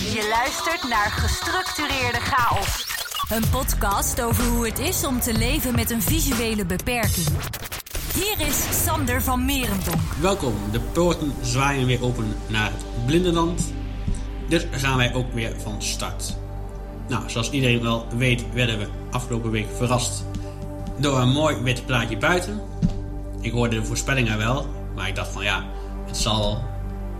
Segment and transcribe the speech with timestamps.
[0.00, 2.86] Je luistert naar Gestructureerde Chaos.
[3.28, 7.26] Een podcast over hoe het is om te leven met een visuele beperking.
[8.14, 10.00] Hier is Sander van Merendonk.
[10.20, 13.72] Welkom, de poorten zwaaien weer open naar het blindenland.
[14.48, 16.36] Dus gaan wij ook weer van start.
[17.08, 20.24] Nou, zoals iedereen wel weet, werden we afgelopen week verrast
[20.96, 22.60] door een mooi wit plaatje buiten.
[23.40, 25.64] Ik hoorde de voorspellingen wel, maar ik dacht van ja,
[26.06, 26.64] het zal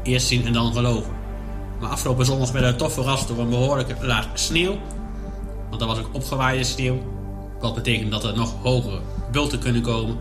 [0.03, 1.20] eerst zien en dan geloven.
[1.81, 4.79] Maar afgelopen zondag werden we toch verrast door een behoorlijke laag sneeuw.
[5.69, 6.98] Want dat was ook opgewaaide sneeuw.
[7.61, 9.01] Wat betekent dat er nog hogere
[9.33, 10.19] bulten kunnen komen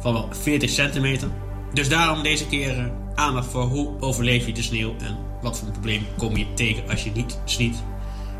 [0.00, 1.28] van wel 40 centimeter.
[1.72, 5.66] Dus daarom deze keer eh, aandacht voor hoe overleef je de sneeuw en wat voor
[5.66, 7.82] een probleem kom je tegen als je niet sniet.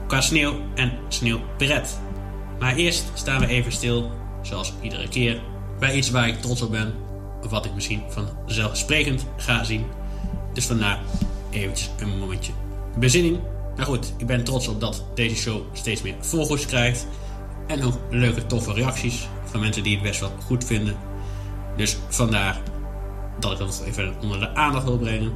[0.06, 2.00] Qua sneeuw en sneeuwpret.
[2.58, 4.10] Maar eerst staan we even stil,
[4.42, 5.42] zoals iedere keer,
[5.78, 6.94] bij iets waar ik trots op ben.
[7.44, 9.84] Of wat ik misschien vanzelfsprekend ga zien.
[10.52, 11.00] Dus vandaar
[11.50, 12.52] eventjes een momentje
[12.98, 13.38] bezinning.
[13.76, 17.06] Maar goed, ik ben trots op dat deze show steeds meer volgers krijgt.
[17.66, 20.96] En ook leuke, toffe reacties van mensen die het best wel goed vinden.
[21.76, 22.60] Dus vandaar
[23.38, 25.32] dat ik dat even onder de aandacht wil brengen.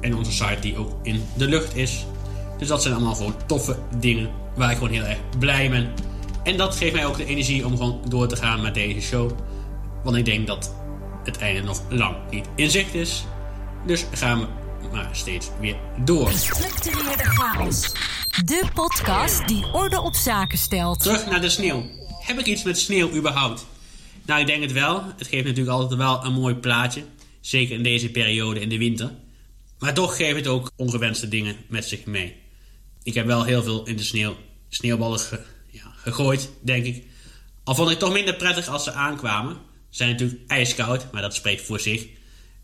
[0.00, 2.06] En onze site die ook in de lucht is.
[2.58, 5.92] Dus dat zijn allemaal gewoon toffe dingen waar ik gewoon heel erg blij ben.
[6.42, 9.30] En dat geeft mij ook de energie om gewoon door te gaan met deze show.
[10.04, 10.74] Want ik denk dat
[11.24, 13.24] het einde nog lang niet in zicht is.
[13.86, 14.46] Dus gaan we
[14.92, 16.30] maar steeds weer door.
[16.30, 17.92] Gestructureerde chaos.
[18.44, 21.00] De podcast die orde op zaken stelt.
[21.00, 21.86] Terug naar de sneeuw.
[22.20, 23.66] Heb ik iets met sneeuw überhaupt?
[24.26, 25.02] Nou, ik denk het wel.
[25.16, 27.04] Het geeft natuurlijk altijd wel een mooi plaatje.
[27.40, 29.12] Zeker in deze periode in de winter.
[29.78, 32.36] Maar toch geeft het ook ongewenste dingen met zich mee.
[33.02, 34.36] Ik heb wel heel veel in de sneeuw,
[34.68, 35.40] sneeuwballen ge,
[35.70, 37.04] ja, gegooid, denk ik.
[37.64, 39.52] Al vond ik het toch minder prettig als ze aankwamen.
[39.88, 42.06] Ze zijn natuurlijk ijskoud, maar dat spreekt voor zich.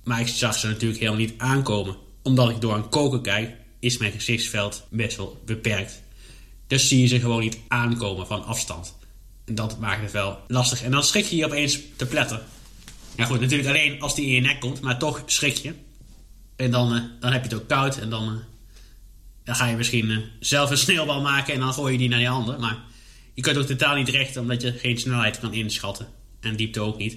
[0.05, 1.97] Maar ik zag ze natuurlijk helemaal niet aankomen.
[2.25, 6.03] Omdat ik door een koker kijk, is mijn gezichtsveld best wel beperkt.
[6.67, 8.95] Dus zie je ze gewoon niet aankomen van afstand.
[9.45, 10.83] En dat maakt het wel lastig.
[10.83, 12.43] En dan schrik je je opeens te pletten.
[13.17, 15.75] Ja goed, natuurlijk alleen als die in je nek komt, maar toch schrik je.
[16.57, 18.39] En dan, uh, dan heb je het ook koud en dan, uh,
[19.45, 22.19] dan ga je misschien uh, zelf een sneeuwbal maken en dan gooi je die naar
[22.19, 22.61] die ander.
[22.61, 22.79] Maar
[23.35, 26.09] je kunt ook totaal niet recht omdat je geen snelheid kan inschatten.
[26.41, 27.17] En diepte ook niet.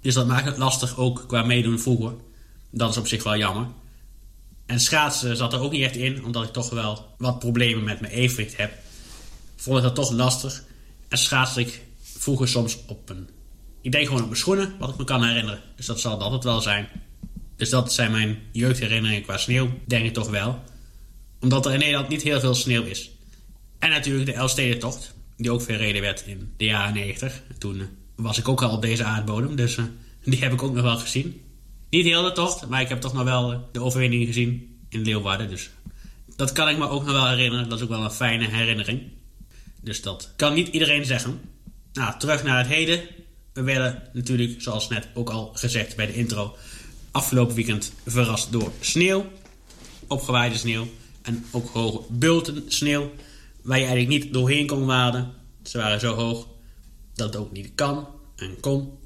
[0.00, 2.12] Dus dat maakt het lastig ook qua meedoen vroeger.
[2.70, 3.66] Dat is op zich wel jammer.
[4.66, 8.00] En schaatsen zat er ook niet echt in, omdat ik toch wel wat problemen met
[8.00, 8.72] mijn evenwicht heb.
[9.56, 10.64] Vond ik dat toch lastig.
[11.08, 13.28] En schaatste ik vroeger soms op een...
[13.80, 15.60] Ik denk gewoon op mijn schoenen, wat ik me kan herinneren.
[15.76, 16.88] Dus dat zal het altijd wel zijn.
[17.56, 20.62] Dus dat zijn mijn jeugdherinneringen qua sneeuw, denk ik toch wel.
[21.40, 23.10] Omdat er in Nederland niet heel veel sneeuw is.
[23.78, 27.42] En natuurlijk de Elfstedentocht, die ook verreden werd in de jaren 90.
[27.58, 29.84] Toen was ik ook al op deze aardbodem, dus uh,
[30.24, 31.40] die heb ik ook nog wel gezien.
[31.94, 35.48] Niet heel de tocht, maar ik heb toch nog wel de overwinning gezien in Leeuwarden.
[35.48, 35.70] Dus
[36.36, 37.68] dat kan ik me ook nog wel herinneren.
[37.68, 39.02] Dat is ook wel een fijne herinnering.
[39.80, 41.40] Dus dat kan niet iedereen zeggen.
[41.92, 43.00] Nou, terug naar het heden.
[43.52, 46.56] We werden natuurlijk, zoals net ook al gezegd bij de intro,
[47.10, 49.26] afgelopen weekend verrast door sneeuw.
[50.06, 50.86] Opgewaaide sneeuw.
[51.22, 53.10] En ook hoge bulten sneeuw.
[53.62, 55.32] Waar je eigenlijk niet doorheen kon waden.
[55.62, 56.46] Ze waren zo hoog
[57.14, 59.02] dat het ook niet kan en kon.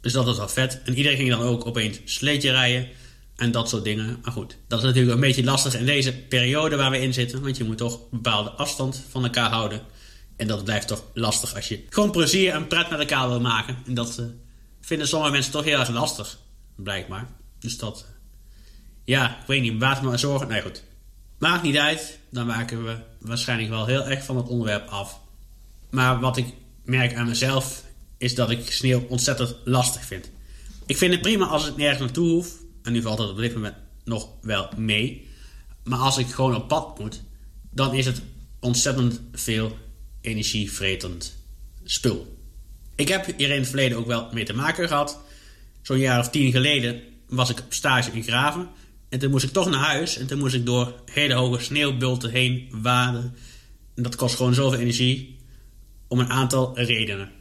[0.00, 0.80] Dus dat was wel vet.
[0.84, 2.88] En iedereen ging dan ook opeens sleetje rijden
[3.36, 4.18] en dat soort dingen.
[4.22, 7.42] Maar goed, dat is natuurlijk een beetje lastig in deze periode waar we in zitten.
[7.42, 9.80] Want je moet toch een bepaalde afstand van elkaar houden.
[10.36, 13.76] En dat blijft toch lastig als je gewoon plezier en pret met elkaar wil maken.
[13.86, 14.26] En dat uh,
[14.80, 16.38] vinden sommige mensen toch heel erg lastig,
[16.76, 17.28] blijkbaar.
[17.58, 18.06] Dus dat,
[19.04, 20.48] ja, ik weet niet, baat me zorgen.
[20.48, 20.82] Nee, goed.
[21.38, 25.20] Maakt niet uit, dan maken we waarschijnlijk wel heel erg van het onderwerp af.
[25.90, 26.46] Maar wat ik
[26.84, 27.84] merk aan mezelf
[28.20, 30.30] is dat ik sneeuw ontzettend lastig vind.
[30.86, 32.52] Ik vind het prima als ik nergens naartoe hoef.
[32.82, 35.28] En nu valt dat op dit moment nog wel mee.
[35.84, 37.22] Maar als ik gewoon op pad moet,
[37.70, 38.22] dan is het
[38.58, 39.76] ontzettend veel
[40.20, 41.36] energievretend
[41.84, 42.36] spul.
[42.94, 45.20] Ik heb hier in het verleden ook wel mee te maken gehad.
[45.82, 48.68] Zo'n jaar of tien geleden was ik op stage in Graven.
[49.08, 50.16] En toen moest ik toch naar huis.
[50.16, 53.34] En toen moest ik door hele hoge sneeuwbulten heen waden.
[53.94, 55.38] En dat kost gewoon zoveel energie.
[56.08, 57.38] Om een aantal redenen.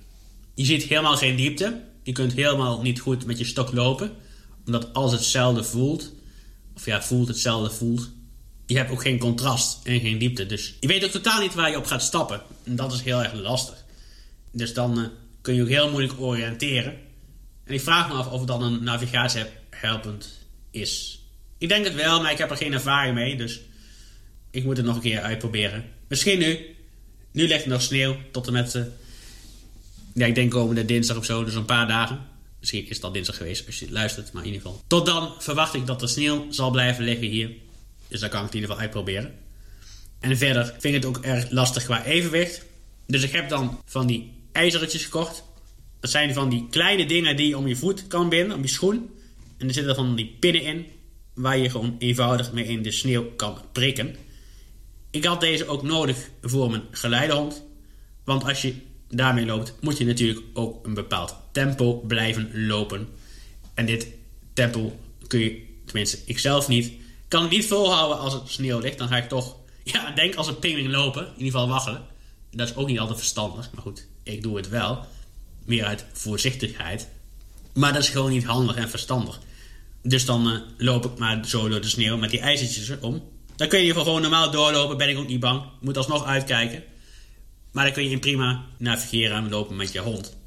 [0.60, 1.82] Je ziet helemaal geen diepte.
[2.04, 4.12] Je kunt helemaal niet goed met je stok lopen.
[4.66, 6.14] Omdat alles hetzelfde voelt.
[6.76, 8.10] Of ja, voelt hetzelfde voelt.
[8.66, 10.46] Je hebt ook geen contrast en geen diepte.
[10.46, 12.42] Dus je weet ook totaal niet waar je op gaat stappen.
[12.64, 13.86] En dat is heel erg lastig.
[14.52, 15.06] Dus dan uh,
[15.42, 16.98] kun je ook heel moeilijk oriënteren.
[17.64, 20.40] En ik vraag me af of dan een navigatie helpend
[20.72, 21.22] is.
[21.58, 23.38] Ik denk het wel, maar ik heb er geen ervaring mee.
[23.38, 23.60] Dus
[24.52, 25.86] ik moet het nog een keer uitproberen.
[26.08, 26.76] Misschien nu.
[27.32, 28.76] Nu ligt er nog sneeuw tot en met...
[28.76, 28.84] Uh,
[30.14, 32.28] ja, ik denk komende dinsdag of zo, dus een paar dagen.
[32.60, 34.84] Misschien is het al dinsdag geweest als je luistert, maar in ieder geval.
[34.88, 37.52] Tot dan verwacht ik dat er sneeuw zal blijven liggen hier.
[38.08, 39.34] Dus dan kan ik het in ieder geval uitproberen.
[40.20, 42.66] En verder vind ik het ook erg lastig qua evenwicht.
[43.08, 45.44] Dus ik heb dan van die ijzertjes gekocht.
[46.00, 48.68] Dat zijn van die kleine dingen die je om je voet kan binden, om je
[48.68, 49.10] schoen.
[49.58, 50.86] En er zitten van die pinnen in,
[51.34, 54.16] waar je gewoon eenvoudig mee in de sneeuw kan prikken.
[55.10, 57.64] Ik had deze ook nodig voor mijn geleidehond.
[58.24, 58.74] Want als je
[59.10, 63.08] daarmee loopt, moet je natuurlijk ook een bepaald tempo blijven lopen.
[63.74, 64.08] En dit
[64.54, 66.92] tempo kun je, tenminste ik zelf niet,
[67.28, 68.98] kan niet volhouden als het sneeuw ligt.
[68.98, 71.22] Dan ga ik toch, ja, denk als een pingwing lopen.
[71.22, 72.06] In ieder geval waggelen.
[72.52, 73.70] Dat is ook niet altijd verstandig.
[73.74, 75.06] Maar goed, ik doe het wel.
[75.66, 77.08] Meer uit voorzichtigheid.
[77.74, 79.40] Maar dat is gewoon niet handig en verstandig.
[80.02, 83.24] Dus dan uh, loop ik maar zo door de sneeuw met die ijzertjes om.
[83.56, 84.98] Dan kun je gewoon normaal doorlopen.
[84.98, 85.64] Ben ik ook niet bang.
[85.82, 86.84] Moet alsnog uitkijken.
[87.72, 90.38] Maar dan kun je in prima navigeren en lopen met je hond.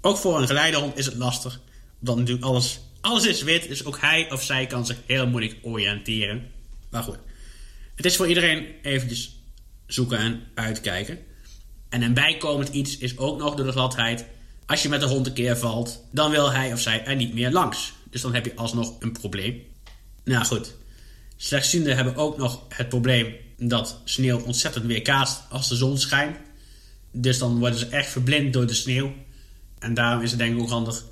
[0.00, 1.60] Ook voor een geleidehond is het lastig.
[2.00, 3.68] Omdat natuurlijk alles, alles is wit.
[3.68, 6.50] Dus ook hij of zij kan zich heel moeilijk oriënteren.
[6.90, 7.18] Maar goed.
[7.94, 9.40] Het is voor iedereen eventjes
[9.86, 11.18] zoeken en uitkijken.
[11.88, 14.26] En een bijkomend iets is ook nog door de gladheid.
[14.66, 17.34] Als je met de hond een keer valt, dan wil hij of zij er niet
[17.34, 17.92] meer langs.
[18.10, 19.62] Dus dan heb je alsnog een probleem.
[20.24, 20.74] Nou goed.
[21.36, 26.36] Slechtzienden hebben ook nog het probleem dat sneeuw ontzettend weerkaatst als de zon schijnt.
[27.20, 29.12] Dus dan worden ze echt verblind door de sneeuw.
[29.78, 31.04] En daarom is het denk ik ook handig.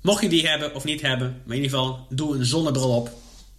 [0.00, 3.10] Mocht je die hebben of niet hebben, maar in ieder geval doe een zonnebril op.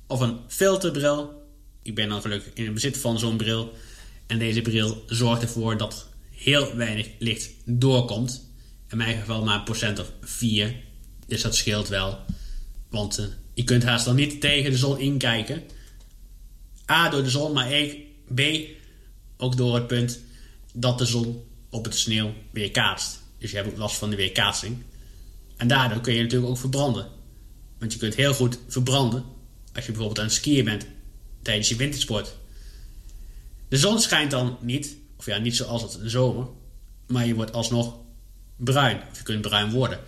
[0.07, 1.41] Of een filterbril.
[1.81, 3.73] Ik ben dan gelukkig in het bezit van zo'n bril.
[4.27, 8.49] En deze bril zorgt ervoor dat heel weinig licht doorkomt.
[8.89, 10.75] In mijn geval maar een procent of 4.
[11.27, 12.19] Dus dat scheelt wel.
[12.89, 15.63] Want uh, je kunt haast dan niet tegen de zon inkijken.
[16.91, 17.69] A door de zon, maar
[18.35, 18.41] B
[19.37, 20.19] ook door het punt
[20.73, 21.43] dat de zon
[21.73, 23.19] op het sneeuw weerkaatst.
[23.37, 24.83] Dus je hebt ook last van de weerkaatsing.
[25.57, 27.07] En daardoor kun je natuurlijk ook verbranden.
[27.79, 29.23] Want je kunt heel goed verbranden
[29.73, 30.85] als je bijvoorbeeld aan het skiën bent
[31.41, 32.35] tijdens je wintersport.
[33.67, 36.47] De zon schijnt dan niet, of ja, niet zoals het in de zomer,
[37.07, 37.95] maar je wordt alsnog
[38.55, 39.01] bruin.
[39.11, 39.99] Of je kunt bruin worden,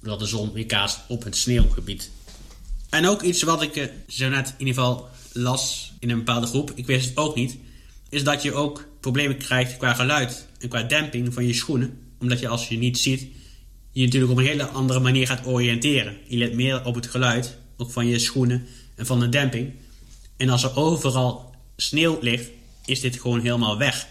[0.00, 2.10] doordat de zon weerkaatst op het sneeuwgebied.
[2.90, 6.46] En ook iets wat ik eh, zo net in ieder geval las in een bepaalde
[6.46, 7.56] groep, ik wist het ook niet,
[8.08, 11.98] is dat je ook problemen krijgt qua geluid en qua demping van je schoenen.
[12.18, 13.26] Omdat je als je niet ziet,
[13.90, 16.16] je natuurlijk op een hele andere manier gaat oriënteren.
[16.28, 19.72] Je let meer op het geluid, ook van je schoenen en van de demping.
[20.36, 22.50] En als er overal sneeuw ligt,
[22.84, 24.06] is dit gewoon helemaal weg.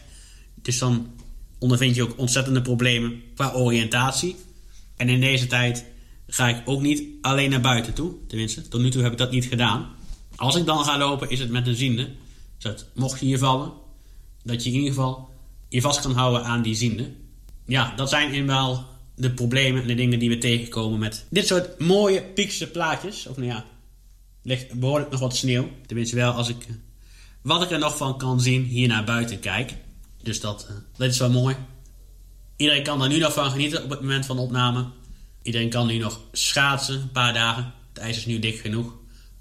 [0.55, 1.07] Dus dan
[1.59, 4.35] ondervind je ook ontzettende problemen qua oriëntatie.
[4.97, 5.85] En in deze tijd
[6.27, 8.13] ga ik ook niet alleen naar buiten toe.
[8.27, 9.89] Tenminste, tot nu toe heb ik dat niet gedaan.
[10.35, 12.09] Als ik dan ga lopen, is het met een ziende.
[12.57, 13.71] Dus mocht je hier vallen,
[14.43, 15.30] dat je in ieder geval
[15.71, 17.11] je vast kan houden aan die ziende.
[17.65, 21.79] Ja, dat zijn eenmaal de problemen en de dingen die we tegenkomen met dit soort
[21.79, 23.27] mooie piekse plaatjes.
[23.27, 23.65] Of nou ja,
[24.43, 25.69] ligt behoorlijk nog wat sneeuw.
[25.85, 26.67] Tenminste wel als ik,
[27.41, 29.73] wat ik er nog van kan zien, hier naar buiten kijk.
[30.23, 31.55] Dus dat, eh, dat is wel mooi.
[32.55, 34.85] Iedereen kan er nu nog van genieten op het moment van opname.
[35.41, 37.73] Iedereen kan nu nog schaatsen, een paar dagen.
[37.93, 38.93] Het ijs is nu dik genoeg.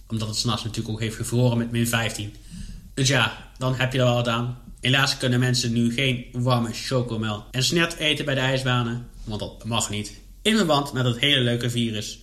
[0.07, 2.35] Omdat het s'nachts natuurlijk ook heeft gevroren met min 15.
[2.95, 4.59] Dus ja, dan heb je er wel wat aan.
[4.81, 9.65] Helaas kunnen mensen nu geen warme chocomel en snert eten bij de ijsbanen, want dat
[9.65, 10.21] mag niet.
[10.43, 12.21] In verband met het hele leuke virus.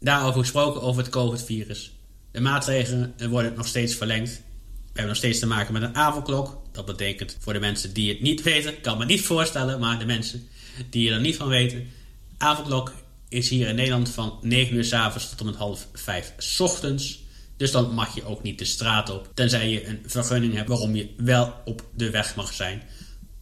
[0.00, 1.92] Daarover gesproken over het COVID-virus.
[2.30, 4.30] De maatregelen worden nog steeds verlengd.
[4.30, 6.62] We hebben nog steeds te maken met een avondklok.
[6.72, 10.06] Dat betekent voor de mensen die het niet weten, kan me niet voorstellen, maar de
[10.06, 10.48] mensen
[10.90, 11.90] die er niet van weten.
[12.38, 12.92] Avondklok
[13.28, 17.23] is hier in Nederland van 9 uur s avonds tot met half 5 s ochtends.
[17.56, 19.30] Dus dan mag je ook niet de straat op.
[19.34, 22.82] Tenzij je een vergunning hebt waarom je wel op de weg mag zijn.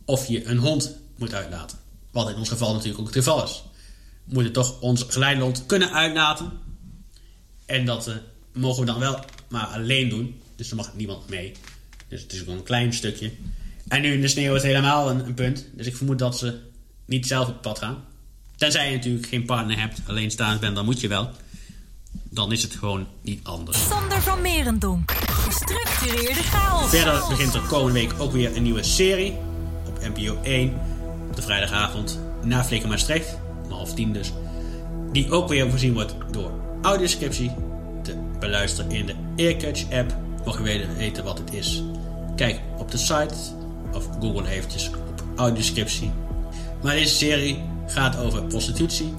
[0.05, 1.79] Of je een hond moet uitlaten.
[2.11, 3.63] Wat in ons geval natuurlijk ook het geval is.
[4.25, 6.53] We moeten toch ons geleidehond kunnen uitlaten.
[7.67, 8.15] En dat uh,
[8.53, 10.41] mogen we dan wel maar alleen doen.
[10.57, 11.53] Dus er mag niemand mee.
[12.09, 13.31] Dus het is gewoon een klein stukje.
[13.89, 15.67] En nu in de sneeuw is het helemaal een, een punt.
[15.73, 16.59] Dus ik vermoed dat ze
[17.05, 18.05] niet zelf op pad gaan.
[18.57, 21.31] Tenzij je natuurlijk geen partner hebt, alleen staan bent, dan moet je wel
[22.33, 23.87] dan is het gewoon niet anders.
[23.89, 25.13] Sander van Merendonk.
[25.13, 26.91] Gestructureerde chaos.
[26.91, 29.37] Verder begint er komende week ook weer een nieuwe serie.
[29.89, 30.75] Op NPO 1.
[31.29, 32.21] Op de vrijdagavond.
[32.43, 33.39] Na Flikker Maastricht.
[33.65, 34.33] Om half tien dus.
[35.13, 36.51] Die ook weer voorzien wordt door
[36.83, 37.55] audioscriptie.
[38.03, 40.17] Te beluisteren in de Earcatch app.
[40.45, 41.83] Mocht je weten wat het is.
[42.37, 43.35] Kijk op de site.
[43.93, 46.11] Of Google eventjes op audioscriptie.
[46.83, 49.15] Maar deze serie gaat over prostitutie.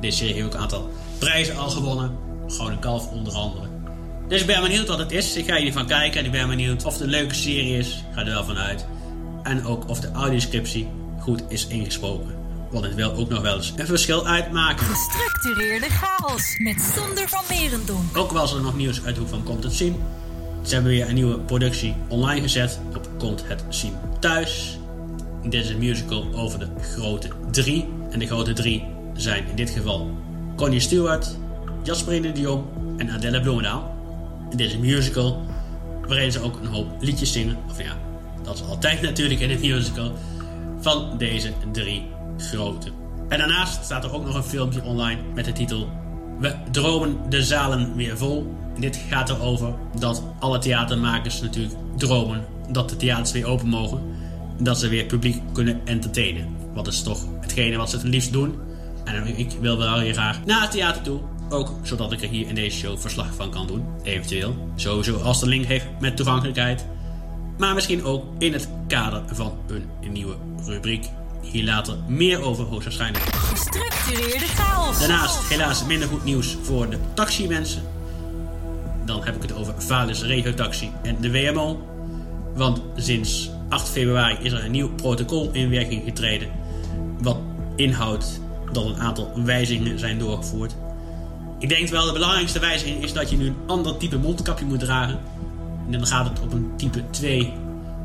[0.00, 2.30] Deze serie heeft ook een aantal prijzen al gewonnen.
[2.56, 3.66] Gewoon een kalf onder andere.
[4.28, 5.36] Dus ik ben benieuwd wat het is.
[5.36, 7.88] Ik ga hier van kijken en ik ben benieuwd of het een leuke serie is.
[7.88, 8.86] Ik ga er wel van uit.
[9.42, 12.34] En ook of de audioscriptie goed is ingesproken.
[12.70, 14.86] Want het wil ook nog wel eens een verschil uitmaken.
[14.86, 18.16] Gestructureerde chaos met Sander van Merendonk.
[18.16, 19.96] Ook was er nog nieuws uit Hoe van Komt het Zien.
[20.62, 24.78] Ze hebben weer een nieuwe productie online gezet op komt het zien thuis.
[25.42, 27.88] Dit is een musical over de grote drie.
[28.10, 30.10] En de grote drie zijn in dit geval
[30.56, 31.36] Connie Stewart,
[31.82, 32.64] Jasperine Dion
[32.96, 33.96] en Adele Bloemendaal.
[34.50, 35.42] En dit is een musical
[36.06, 37.56] waarin ze ook een hoop liedjes zingen.
[37.70, 37.96] Of ja,
[38.42, 40.12] dat is altijd natuurlijk in een musical.
[40.80, 42.88] Van deze drie grote.
[43.28, 45.88] En daarnaast staat er ook nog een filmpje online met de titel
[46.38, 48.54] We dromen de zalen weer vol.
[48.78, 54.00] Dit gaat erover dat alle theatermakers natuurlijk dromen dat de theaters weer open mogen.
[54.58, 56.56] En dat ze weer publiek kunnen entertainen.
[56.74, 58.54] Wat is toch hetgene wat ze het liefst doen.
[59.04, 61.20] En ik wil wel heel graag naar het theater toe.
[61.52, 63.84] Ook zodat ik er hier in deze show verslag van kan doen.
[64.02, 64.56] Eventueel.
[64.76, 66.86] Sowieso als de link heeft met toegankelijkheid.
[67.58, 70.34] Maar misschien ook in het kader van een nieuwe
[70.66, 71.08] rubriek.
[71.40, 73.24] Hier later meer over hoogstwaarschijnlijk.
[73.24, 74.98] Gestructureerde chaos.
[74.98, 77.82] Daarnaast helaas minder goed nieuws voor de taximensen.
[79.04, 81.86] Dan heb ik het over Valis Regio Taxi en de WMO.
[82.54, 86.48] Want sinds 8 februari is er een nieuw protocol in werking getreden.
[87.20, 87.38] Wat
[87.76, 88.40] inhoudt
[88.72, 90.74] dat een aantal wijzigingen zijn doorgevoerd.
[91.62, 94.80] Ik denk wel de belangrijkste wijziging is dat je nu een ander type mondkapje moet
[94.80, 95.20] dragen.
[95.86, 97.52] En dan gaat het op een type 2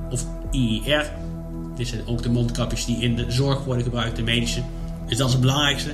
[0.10, 1.12] of IR.
[1.76, 4.62] Dit zijn ook de mondkapjes die in de zorg worden gebruikt, de medische.
[5.08, 5.92] Dus dat is het belangrijkste.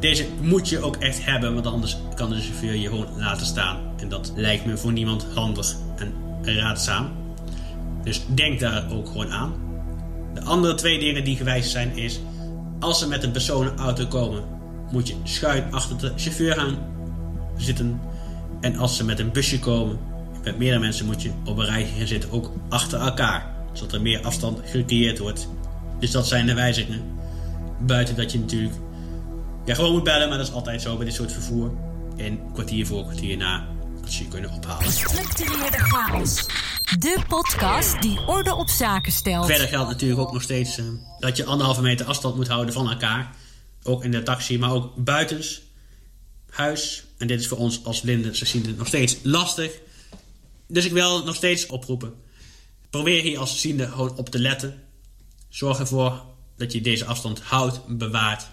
[0.00, 3.78] Deze moet je ook echt hebben, want anders kan de chauffeur je gewoon laten staan.
[3.96, 7.08] En dat lijkt me voor niemand handig en raadzaam.
[8.02, 9.52] Dus denk daar ook gewoon aan.
[10.34, 12.20] De andere twee dingen die gewijzigd zijn is...
[12.80, 14.60] als ze met een personenauto komen...
[14.92, 16.78] moet je schuin achter de chauffeur gaan
[17.56, 18.00] zitten.
[18.60, 19.98] En als ze met een busje komen...
[20.44, 22.30] met meerdere mensen moet je op een rijtje gaan zitten...
[22.30, 23.54] ook achter elkaar.
[23.72, 25.48] Zodat er meer afstand gecreëerd wordt.
[25.98, 27.02] Dus dat zijn de wijzigingen.
[27.80, 28.74] Buiten dat je natuurlijk...
[29.64, 31.70] Ja, gewoon moet bellen, maar dat is altijd zo bij dit soort vervoer.
[32.16, 33.66] En kwartier voor, kwartier na...
[34.00, 34.84] dat ze je kunnen ophalen.
[34.84, 36.46] Gestructureerde chaos.
[36.98, 39.46] De podcast die orde op zaken stelt.
[39.46, 40.84] Verder geldt natuurlijk ook nog steeds uh,
[41.18, 43.30] dat je anderhalve meter afstand moet houden van elkaar.
[43.82, 45.62] Ook in de taxi, maar ook buitens
[46.48, 47.04] huis.
[47.18, 49.72] En dit is voor ons als blinden, ze zien het nog steeds lastig.
[50.66, 52.14] Dus ik wil nog steeds oproepen.
[52.90, 54.82] Probeer hier als ziende gewoon op te letten.
[55.48, 56.24] Zorg ervoor
[56.56, 58.46] dat je deze afstand houdt, bewaart.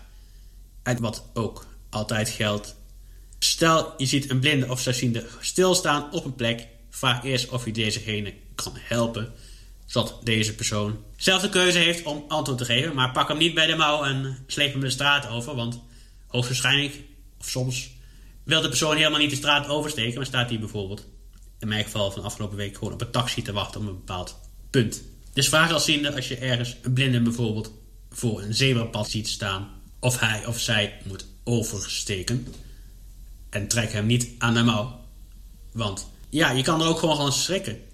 [0.84, 2.76] En wat ook altijd geldt.
[3.40, 7.72] Stel je ziet een blinde of slechtziende stilstaan op een plek Vraag eerst of je
[7.72, 9.34] dezegene kan helpen,
[9.90, 12.96] zodat deze persoon zelf de keuze heeft om antwoord te geven.
[12.96, 15.82] Maar pak hem niet bij de mouw en sleep hem de straat over, want
[16.28, 17.00] hoogstwaarschijnlijk,
[17.40, 17.90] of soms,
[18.44, 21.06] wil de persoon helemaal niet de straat oversteken, maar staat hij bijvoorbeeld,
[21.60, 24.40] in mijn geval van afgelopen week, gewoon op een taxi te wachten op een bepaald
[24.70, 25.02] punt.
[25.34, 27.72] Dus vraag als ziende als je ergens een blinde bijvoorbeeld
[28.12, 29.70] voor een zebrapad ziet staan,
[30.00, 32.48] of hij of zij moet oversteken.
[33.50, 35.00] En trek hem niet aan de mouw.
[35.72, 37.88] Want ja, je kan er ook gewoon van schrikken.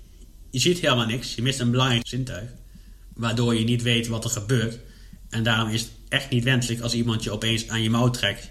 [0.55, 1.35] Je ziet helemaal niks.
[1.35, 2.49] Je mist een belangrijk zintuig.
[3.13, 4.79] Waardoor je niet weet wat er gebeurt.
[5.29, 8.49] En daarom is het echt niet wenselijk als iemand je opeens aan je mouw trekt.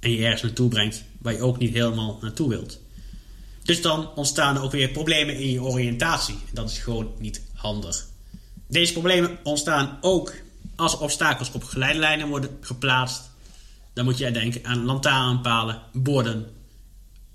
[0.00, 2.80] En je ergens naartoe brengt waar je ook niet helemaal naartoe wilt.
[3.62, 6.34] Dus dan ontstaan er ook weer problemen in je oriëntatie.
[6.34, 8.06] En dat is gewoon niet handig.
[8.66, 10.34] Deze problemen ontstaan ook
[10.76, 13.30] als obstakels op geleidelijnen worden geplaatst.
[13.92, 16.46] Dan moet je denken aan lantaarnpalen, borden,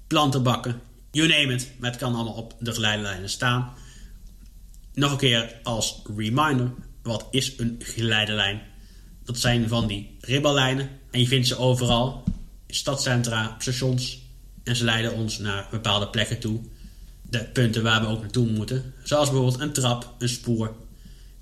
[0.07, 3.73] plantenbakken You name it, maar het kan allemaal op de geleiderlijnen staan.
[4.97, 8.61] Nog een keer als reminder, wat is een geleidelijn?
[9.23, 12.23] Dat zijn van die ribbellijnen en je vindt ze overal.
[12.65, 14.21] In stadcentra, op stations.
[14.63, 16.61] En ze leiden ons naar bepaalde plekken toe.
[17.21, 18.93] De punten waar we ook naartoe moeten.
[19.03, 20.75] Zoals bijvoorbeeld een trap, een spoor.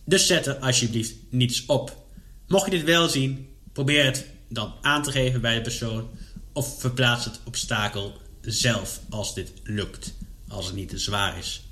[0.06, 2.06] Dus zet er alsjeblieft niets op.
[2.48, 6.10] Mocht je dit wel zien, probeer het dan aan te geven bij de persoon.
[6.54, 10.14] Of verplaats het obstakel zelf als dit lukt,
[10.48, 11.64] als het niet te zwaar is.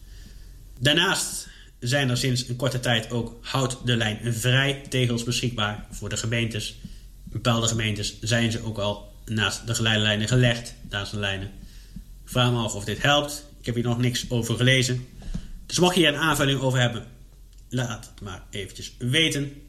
[0.79, 1.51] Daarnaast
[1.87, 6.17] zijn er sinds een korte tijd ook houd de lijn vrij tegels beschikbaar voor de
[6.17, 6.75] gemeentes.
[7.23, 11.47] Bepaalde gemeentes zijn ze ook al naast de geleiderlijnen gelegd, naast de lijnen.
[12.23, 13.45] Ik vraag me af of dit helpt.
[13.59, 15.07] Ik heb hier nog niks over gelezen.
[15.65, 17.05] Dus mocht je hier een aanvulling over hebben,
[17.69, 19.61] laat het maar eventjes weten.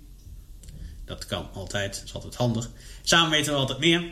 [1.04, 2.71] Dat kan altijd, dat is altijd handig.
[3.02, 4.04] Samen weten we altijd meer.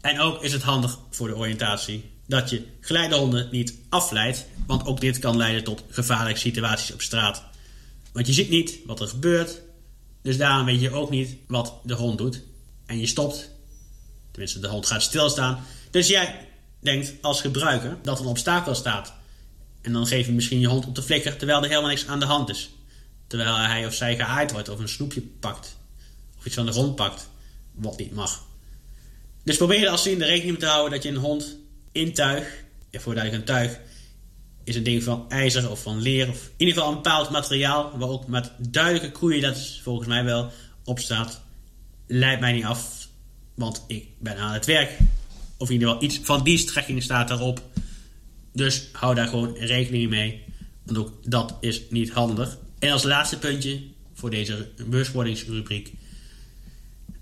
[0.00, 5.00] En ook is het handig voor de oriëntatie dat je geleidehonden niet afleidt, want ook
[5.00, 7.42] dit kan leiden tot gevaarlijke situaties op straat.
[8.12, 9.60] Want je ziet niet wat er gebeurt,
[10.22, 12.42] dus daarom weet je ook niet wat de hond doet.
[12.86, 13.50] En je stopt,
[14.30, 15.64] tenminste de hond gaat stilstaan.
[15.90, 16.48] Dus jij
[16.80, 19.12] denkt als gebruiker dat er een obstakel staat.
[19.80, 22.20] En dan geef je misschien je hond op de flikker terwijl er helemaal niks aan
[22.20, 22.70] de hand is.
[23.26, 25.76] Terwijl hij of zij geaaid wordt of een snoepje pakt.
[26.38, 27.28] Of iets van de grond pakt,
[27.72, 28.44] wat niet mag.
[29.44, 31.56] Dus probeer er als ziende rekening mee te houden dat je een hond
[31.96, 33.78] in tuig, voor duidelijk een tuig,
[34.64, 36.28] is een ding van ijzer of van leer.
[36.28, 40.24] Of in ieder geval een bepaald materiaal waar ook met duidelijke koeien, dat volgens mij
[40.24, 40.50] wel,
[40.84, 41.40] op staat.
[42.06, 43.08] Leidt mij niet af,
[43.54, 44.98] want ik ben aan het werk.
[45.56, 47.62] Of in ieder geval iets van die strekking staat daarop.
[48.52, 50.44] Dus hou daar gewoon rekening mee.
[50.82, 52.58] Want ook dat is niet handig.
[52.78, 53.80] En als laatste puntje
[54.14, 55.92] voor deze bewustwordingsrubriek.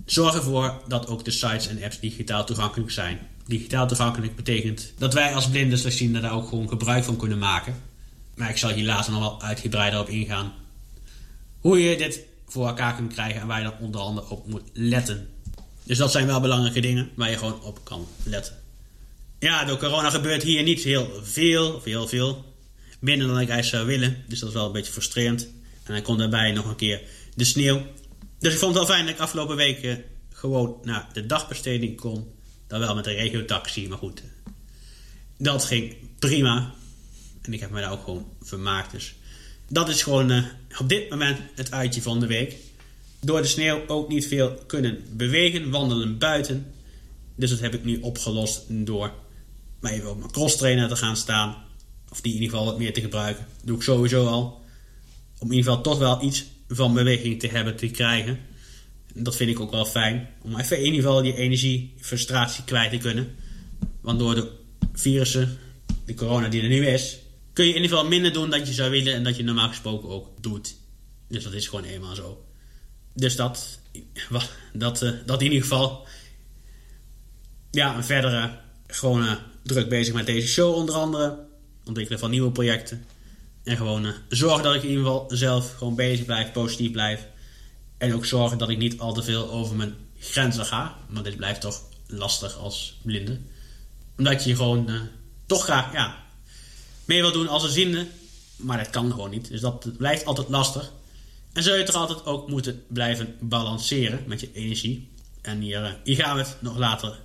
[0.04, 3.18] Zorg ervoor dat ook de sites en apps digitaal toegankelijk zijn.
[3.46, 7.82] Digitaal toegankelijk betekent dat wij als blinden slechtzienden daar ook gewoon gebruik van kunnen maken.
[8.34, 10.52] Maar ik zal hier later nog wel uitgebreider op ingaan.
[11.60, 14.62] Hoe je dit voor elkaar kunt krijgen en waar je dan onder andere op moet
[14.72, 15.28] letten.
[15.84, 18.54] Dus dat zijn wel belangrijke dingen waar je gewoon op kan letten.
[19.38, 22.44] Ja, door corona gebeurt hier niet heel veel, of heel veel,
[22.98, 24.24] minder dan ik eigenlijk zou willen.
[24.28, 25.48] Dus dat is wel een beetje frustrerend.
[25.82, 27.02] En dan komt daarbij nog een keer
[27.34, 27.82] de sneeuw.
[28.38, 32.33] Dus ik vond het wel fijn dat ik afgelopen weken gewoon naar de dagbesteding kon.
[32.66, 34.22] Dan wel met een regiotaxi, maar goed.
[35.38, 36.74] Dat ging prima.
[37.42, 38.90] En ik heb me daar ook gewoon vermaakt.
[38.90, 39.14] Dus
[39.68, 40.44] dat is gewoon uh,
[40.78, 42.56] op dit moment het uitje van de week.
[43.20, 46.72] Door de sneeuw ook niet veel kunnen bewegen, wandelen buiten.
[47.34, 49.12] Dus dat heb ik nu opgelost door
[49.84, 51.56] maar even op mijn cross trainer te gaan staan.
[52.10, 53.46] Of die in ieder geval wat meer te gebruiken.
[53.56, 54.62] Dat doe ik sowieso al.
[55.38, 58.38] Om in ieder geval toch wel iets van beweging te hebben, te krijgen.
[59.14, 60.28] Dat vind ik ook wel fijn.
[60.42, 63.34] Om even in ieder geval die energie, frustratie kwijt te kunnen.
[64.00, 64.50] Want door de
[64.92, 65.58] virussen,
[66.04, 67.18] de corona die er nu is,
[67.52, 69.68] kun je in ieder geval minder doen dan je zou willen en dat je normaal
[69.68, 70.76] gesproken ook doet.
[71.28, 72.44] Dus dat is gewoon eenmaal zo.
[73.14, 73.80] Dus dat,
[74.72, 76.06] dat, eh, dat in ieder geval.
[77.70, 78.52] Ja, en verder uh,
[78.86, 81.38] gewoon uh, druk bezig met deze show onder andere.
[81.84, 83.04] Ontwikkelen van nieuwe projecten.
[83.64, 87.26] En gewoon zorgen dat ik in ieder geval zelf gewoon bezig blijf, positief blijf.
[87.98, 90.96] En ook zorgen dat ik niet al te veel over mijn grenzen ga.
[91.08, 93.40] Maar dit blijft toch lastig als blinde.
[94.16, 95.08] Omdat je gewoon
[95.46, 96.24] toch graag ja,
[97.04, 98.06] mee wil doen als een zinde.
[98.56, 99.48] Maar dat kan gewoon niet.
[99.48, 100.92] Dus dat blijft altijd lastig.
[101.52, 105.08] En zul je toch altijd ook moeten blijven balanceren met je energie.
[105.42, 107.20] En hier, hier gaan we het nog later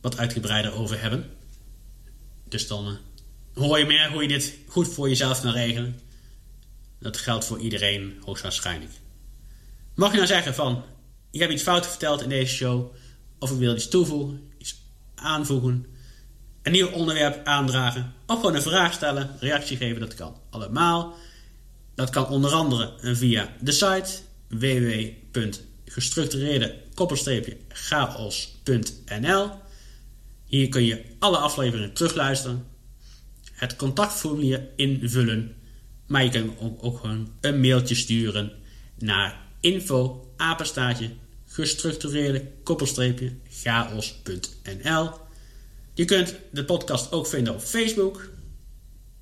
[0.00, 1.30] wat uitgebreider over hebben.
[2.48, 2.94] Dus dan uh,
[3.54, 6.00] hoor je meer hoe je dit goed voor jezelf kan regelen.
[6.98, 8.92] Dat geldt voor iedereen hoogstwaarschijnlijk.
[9.94, 10.84] Mag je nou zeggen van,
[11.30, 12.94] ik heb iets fout verteld in deze show.
[13.38, 14.76] Of ik wil iets toevoegen, iets
[15.14, 15.86] aanvoegen.
[16.62, 18.12] Een nieuw onderwerp aandragen.
[18.26, 21.14] Of gewoon een vraag stellen, reactie geven, dat kan allemaal.
[21.94, 24.10] Dat kan onder andere via de site
[24.48, 26.76] www.gestructureerde
[27.68, 29.50] chaos.nl.
[30.44, 32.66] Hier kun je alle afleveringen terugluisteren,
[33.52, 35.56] het contactformulier invullen,
[36.06, 38.52] maar je kunt ook gewoon een mailtje sturen
[38.98, 41.10] naar info apenstaatje
[41.46, 42.50] gestructureerde
[43.48, 45.10] chaos.nl.
[45.94, 48.30] Je kunt de podcast ook vinden op Facebook.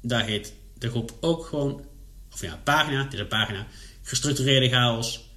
[0.01, 1.85] Daar heet de groep ook gewoon
[2.33, 3.05] of ja, pagina.
[3.05, 3.67] Het is een pagina.
[4.03, 5.29] Gestructureerde chaos.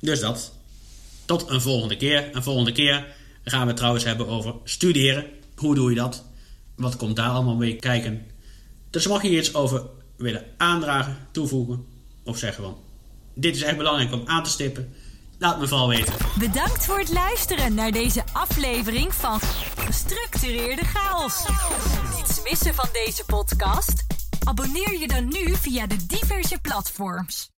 [0.00, 0.52] Dus dat.
[1.24, 2.28] Tot een volgende keer.
[2.32, 3.14] Een volgende keer
[3.44, 5.26] gaan we het trouwens hebben over studeren.
[5.56, 6.24] Hoe doe je dat?
[6.76, 8.26] Wat komt daar allemaal mee kijken?
[8.90, 11.86] Dus mag je iets over willen aandragen, toevoegen
[12.24, 12.85] of zeggen van...
[13.38, 14.94] Dit is echt belangrijk om aan te stippen.
[15.38, 16.14] Laat me vooral weten.
[16.38, 19.40] Bedankt voor het luisteren naar deze aflevering van
[19.76, 21.44] Gestructureerde Chaos.
[22.16, 24.06] Niets missen van deze podcast?
[24.44, 27.50] Abonneer je dan nu via de diverse platforms.